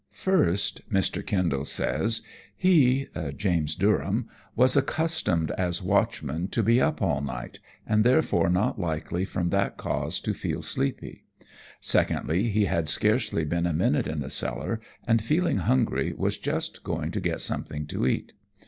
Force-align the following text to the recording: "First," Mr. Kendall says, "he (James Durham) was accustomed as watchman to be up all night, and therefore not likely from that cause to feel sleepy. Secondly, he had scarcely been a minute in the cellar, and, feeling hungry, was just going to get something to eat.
"First," 0.13 0.89
Mr. 0.89 1.23
Kendall 1.23 1.63
says, 1.63 2.23
"he 2.57 3.07
(James 3.37 3.75
Durham) 3.75 4.27
was 4.55 4.75
accustomed 4.75 5.51
as 5.59 5.83
watchman 5.83 6.47
to 6.47 6.63
be 6.63 6.81
up 6.81 7.03
all 7.03 7.21
night, 7.21 7.59
and 7.85 8.03
therefore 8.03 8.49
not 8.49 8.79
likely 8.79 9.25
from 9.25 9.51
that 9.51 9.77
cause 9.77 10.19
to 10.21 10.33
feel 10.33 10.63
sleepy. 10.63 11.25
Secondly, 11.81 12.49
he 12.49 12.65
had 12.65 12.89
scarcely 12.89 13.45
been 13.45 13.67
a 13.67 13.73
minute 13.73 14.07
in 14.07 14.21
the 14.21 14.31
cellar, 14.31 14.81
and, 15.05 15.23
feeling 15.23 15.57
hungry, 15.57 16.13
was 16.17 16.39
just 16.39 16.83
going 16.83 17.11
to 17.11 17.19
get 17.21 17.39
something 17.39 17.85
to 17.85 18.07
eat. 18.07 18.33